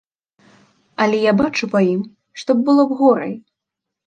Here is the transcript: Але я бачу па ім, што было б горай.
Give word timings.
Але 1.05 1.19
я 1.23 1.33
бачу 1.41 1.69
па 1.75 1.79
ім, 1.93 2.01
што 2.45 2.51
было 2.65 2.89
б 2.89 2.99
горай. 3.05 3.33